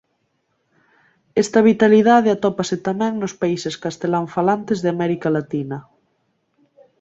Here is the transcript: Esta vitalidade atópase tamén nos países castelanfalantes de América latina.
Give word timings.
Esta 1.43 1.59
vitalidade 1.69 2.29
atópase 2.35 2.75
tamén 2.87 3.13
nos 3.21 3.33
países 3.41 3.75
castelanfalantes 3.83 4.77
de 4.83 4.89
América 4.95 5.29
latina. 5.37 5.77